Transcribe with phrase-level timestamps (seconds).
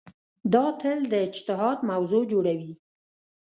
[0.53, 2.73] دا تل د اجتهاد موضوع جوړوي.